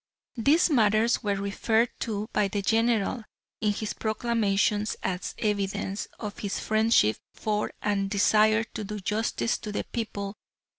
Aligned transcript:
These 0.37 0.71
matters 0.71 1.21
were 1.21 1.35
referred 1.35 1.91
to 1.99 2.27
by 2.33 2.47
the 2.47 2.63
General 2.63 3.23
in 3.61 3.71
his 3.71 3.93
proclamation 3.93 4.87
as 5.03 5.35
evidence 5.37 6.07
of 6.19 6.39
his 6.39 6.57
friendship 6.59 7.17
for 7.35 7.69
and 7.83 8.09
desire 8.09 8.63
to 8.63 8.83
do 8.83 8.99
justice 8.99 9.59
to 9.59 9.71
the 9.71 9.83
people. 9.83 10.37